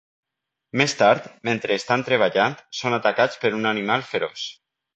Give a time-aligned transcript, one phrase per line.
[0.81, 4.49] Més tard, mentre estan treballant, són atacats per un animal feroç.